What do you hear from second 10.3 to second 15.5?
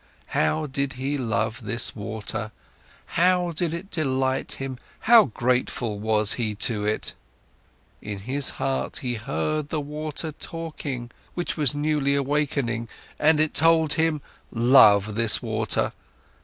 talking, which was newly awaking, and it told him: Love this